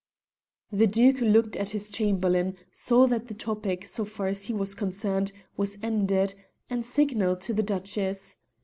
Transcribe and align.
The 0.71 0.87
Duke 0.87 1.21
looked 1.21 1.55
at 1.55 1.69
his 1.69 1.87
Chamberlain, 1.91 2.57
saw 2.71 3.05
that 3.05 3.27
the 3.27 3.35
topic, 3.35 3.85
so 3.85 4.03
far 4.03 4.25
as 4.25 4.45
he 4.45 4.53
was 4.55 4.73
concerned, 4.73 5.31
was 5.57 5.77
ended, 5.83 6.33
and 6.71 6.83
signalled 6.83 7.41
to 7.41 7.53
the 7.53 7.61
Duchess. 7.61 8.37